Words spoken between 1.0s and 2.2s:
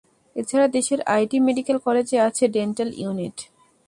আটটি মেডিকেল কলেজে